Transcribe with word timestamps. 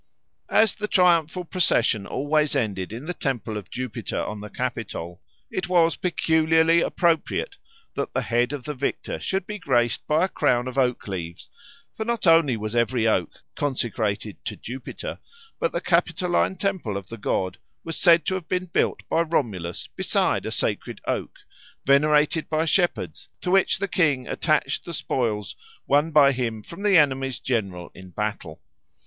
As 0.49 0.73
the 0.73 0.87
triumphal 0.87 1.45
procession 1.45 2.07
always 2.07 2.55
ended 2.55 2.91
in 2.91 3.05
the 3.05 3.13
temple 3.13 3.55
of 3.55 3.69
Jupiter 3.69 4.19
on 4.23 4.39
the 4.41 4.49
Capitol, 4.49 5.21
it 5.51 5.69
was 5.69 5.95
peculiarly 5.95 6.81
appropriate 6.81 7.57
that 7.93 8.11
the 8.11 8.23
head 8.23 8.51
of 8.51 8.63
the 8.63 8.73
victor 8.73 9.19
should 9.19 9.45
be 9.45 9.59
graced 9.59 10.07
by 10.07 10.25
a 10.25 10.27
crown 10.27 10.67
of 10.67 10.75
oak 10.75 11.07
leaves, 11.07 11.47
for 11.93 12.03
not 12.03 12.25
only 12.25 12.57
was 12.57 12.73
every 12.73 13.07
oak 13.07 13.31
consecrated 13.53 14.43
to 14.45 14.55
Jupiter, 14.55 15.19
but 15.59 15.71
the 15.71 15.79
Capitoline 15.79 16.55
temple 16.55 16.97
of 16.97 17.09
the 17.09 17.17
god 17.17 17.59
was 17.83 17.95
said 17.95 18.25
to 18.25 18.33
have 18.33 18.47
been 18.47 18.65
built 18.65 19.03
by 19.07 19.21
Romulus 19.21 19.85
beside 19.85 20.47
a 20.47 20.51
sacred 20.51 20.99
oak, 21.05 21.37
venerated 21.85 22.49
by 22.49 22.65
shepherds, 22.65 23.29
to 23.41 23.51
which 23.51 23.77
the 23.77 23.87
king 23.87 24.27
attached 24.27 24.83
the 24.83 24.93
spoils 24.93 25.55
won 25.85 26.09
by 26.09 26.31
him 26.31 26.63
from 26.63 26.81
the 26.81 26.97
enemy's 26.97 27.37
general 27.39 27.91
in 27.93 28.09
battle. 28.09 28.63